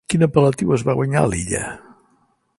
Quin 0.11 0.25
apel·latiu 0.27 0.73
es 0.77 0.85
va 0.87 0.95
guanyar 1.01 1.23
l'illa? 1.33 1.63